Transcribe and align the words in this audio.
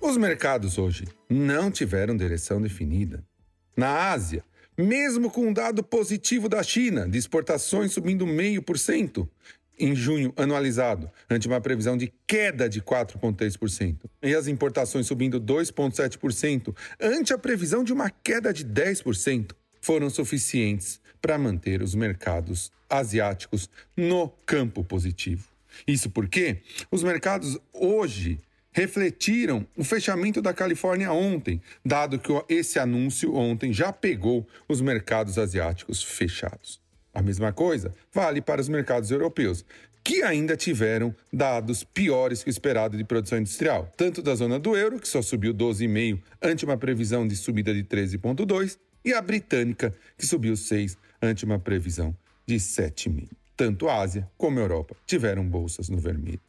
Os 0.00 0.16
mercados 0.16 0.78
hoje 0.78 1.04
não 1.28 1.70
tiveram 1.70 2.16
direção 2.16 2.60
definida. 2.60 3.22
Na 3.76 4.10
Ásia, 4.10 4.42
mesmo 4.76 5.30
com 5.30 5.48
um 5.48 5.52
dado 5.52 5.82
positivo 5.82 6.48
da 6.48 6.62
China, 6.62 7.06
de 7.06 7.18
exportações 7.18 7.92
subindo 7.92 8.24
0,5% 8.24 9.28
em 9.78 9.94
junho 9.94 10.32
anualizado, 10.36 11.10
ante 11.28 11.46
uma 11.46 11.60
previsão 11.60 11.98
de 11.98 12.12
queda 12.26 12.66
de 12.66 12.80
4,3%, 12.80 13.98
e 14.22 14.34
as 14.34 14.46
importações 14.46 15.06
subindo 15.06 15.38
2,7%, 15.38 16.74
ante 16.98 17.34
a 17.34 17.38
previsão 17.38 17.84
de 17.84 17.92
uma 17.92 18.08
queda 18.08 18.54
de 18.54 18.64
10%, 18.64 19.52
foram 19.82 20.08
suficientes 20.08 20.98
para 21.20 21.38
manter 21.38 21.82
os 21.82 21.94
mercados 21.94 22.72
asiáticos 22.88 23.68
no 23.94 24.30
campo 24.46 24.82
positivo. 24.82 25.46
Isso 25.86 26.10
porque 26.10 26.58
os 26.90 27.02
mercados 27.02 27.58
hoje 27.72 28.38
refletiram 28.72 29.66
o 29.76 29.84
fechamento 29.84 30.40
da 30.40 30.52
Califórnia 30.52 31.12
ontem, 31.12 31.60
dado 31.84 32.18
que 32.18 32.32
esse 32.48 32.78
anúncio 32.78 33.34
ontem 33.34 33.72
já 33.72 33.92
pegou 33.92 34.46
os 34.68 34.80
mercados 34.80 35.38
asiáticos 35.38 36.02
fechados. 36.02 36.80
A 37.12 37.22
mesma 37.22 37.52
coisa 37.52 37.92
vale 38.12 38.40
para 38.40 38.60
os 38.60 38.68
mercados 38.68 39.10
europeus, 39.10 39.64
que 40.02 40.22
ainda 40.22 40.56
tiveram 40.56 41.14
dados 41.32 41.84
piores 41.84 42.42
que 42.42 42.48
o 42.48 42.52
esperado 42.52 42.96
de 42.96 43.04
produção 43.04 43.38
industrial, 43.38 43.92
tanto 43.96 44.22
da 44.22 44.34
zona 44.34 44.58
do 44.58 44.76
euro, 44.76 44.98
que 44.98 45.08
só 45.08 45.20
subiu 45.20 45.52
12,5 45.52 46.20
ante 46.40 46.64
uma 46.64 46.76
previsão 46.76 47.26
de 47.26 47.36
subida 47.36 47.74
de 47.74 47.84
13,2, 47.84 48.78
e 49.04 49.12
a 49.12 49.20
britânica, 49.20 49.94
que 50.16 50.26
subiu 50.26 50.56
6 50.56 50.96
ante 51.20 51.44
uma 51.44 51.58
previsão 51.58 52.16
de 52.46 52.56
7,5. 52.56 53.28
Tanto 53.56 53.88
a 53.88 54.00
Ásia 54.00 54.28
como 54.38 54.58
a 54.58 54.62
Europa 54.62 54.96
tiveram 55.06 55.46
bolsas 55.46 55.88
no 55.88 55.98
vermelho. 55.98 56.40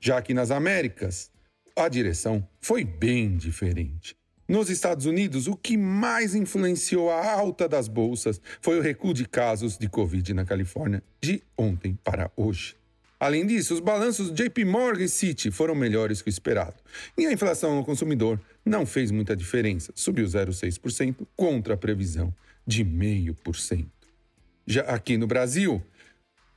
Já 0.00 0.20
que 0.20 0.34
nas 0.34 0.50
Américas, 0.50 1.30
a 1.78 1.88
direção 1.88 2.46
foi 2.60 2.84
bem 2.84 3.36
diferente. 3.36 4.16
Nos 4.48 4.70
Estados 4.70 5.04
Unidos, 5.04 5.46
o 5.46 5.54
que 5.54 5.76
mais 5.76 6.34
influenciou 6.34 7.10
a 7.10 7.32
alta 7.32 7.68
das 7.68 7.86
bolsas 7.86 8.40
foi 8.60 8.78
o 8.78 8.82
recuo 8.82 9.12
de 9.12 9.26
casos 9.26 9.76
de 9.76 9.88
Covid 9.88 10.32
na 10.32 10.44
Califórnia 10.44 11.02
de 11.20 11.42
ontem 11.56 11.98
para 12.02 12.30
hoje. 12.34 12.74
Além 13.20 13.46
disso, 13.46 13.74
os 13.74 13.80
balanços 13.80 14.32
JP 14.32 14.64
Morgan 14.64 15.04
e 15.04 15.50
foram 15.50 15.74
melhores 15.74 16.22
que 16.22 16.28
o 16.28 16.30
esperado. 16.30 16.76
E 17.16 17.26
a 17.26 17.32
inflação 17.32 17.76
no 17.76 17.84
consumidor 17.84 18.40
não 18.64 18.86
fez 18.86 19.10
muita 19.10 19.36
diferença, 19.36 19.92
subiu 19.94 20.24
0,6% 20.24 21.26
contra 21.36 21.74
a 21.74 21.76
previsão 21.76 22.34
de 22.66 22.84
0,5%. 22.84 23.86
Já 24.66 24.82
aqui 24.82 25.16
no 25.16 25.26
Brasil, 25.26 25.82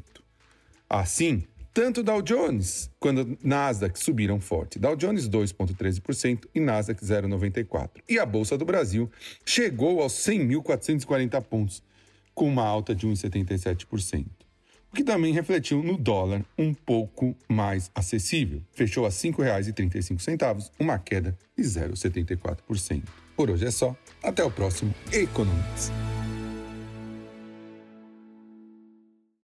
Assim, 0.87 1.43
tanto 1.73 2.03
Dow 2.03 2.21
Jones 2.21 2.89
quanto 2.99 3.37
Nasdaq 3.43 3.97
subiram 3.97 4.39
forte. 4.39 4.77
Dow 4.77 4.95
Jones 4.95 5.29
2,13% 5.29 6.47
e 6.53 6.59
Nasdaq 6.59 7.03
0,94%. 7.03 7.89
E 8.09 8.19
a 8.19 8.25
Bolsa 8.25 8.57
do 8.57 8.65
Brasil 8.65 9.09
chegou 9.45 10.01
aos 10.01 10.13
100.440 10.13 11.41
pontos, 11.41 11.83
com 12.33 12.47
uma 12.47 12.65
alta 12.65 12.93
de 12.93 13.07
1,77%. 13.07 14.25
O 14.91 14.95
que 14.95 15.03
também 15.03 15.33
refletiu 15.33 15.81
no 15.81 15.97
dólar 15.97 16.43
um 16.57 16.73
pouco 16.73 17.33
mais 17.47 17.89
acessível. 17.95 18.61
Fechou 18.73 19.05
a 19.05 19.09
R$ 19.09 19.15
5,35, 19.15 20.69
uma 20.77 20.99
queda 20.99 21.37
de 21.57 21.63
0,74%. 21.63 23.03
Por 23.35 23.49
hoje 23.49 23.65
é 23.65 23.71
só. 23.71 23.95
Até 24.21 24.43
o 24.43 24.51
próximo 24.51 24.93
Economics. 25.13 25.91